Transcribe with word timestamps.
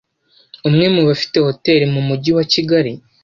umwe 0.67 0.85
mu 0.93 1.01
bafite 1.07 1.37
hoteli 1.47 1.85
mu 1.93 2.01
Mujyi 2.07 2.31
wa 2.37 2.43
Kigali 2.51 2.91